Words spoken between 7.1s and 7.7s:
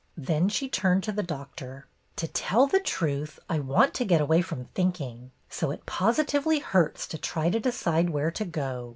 try to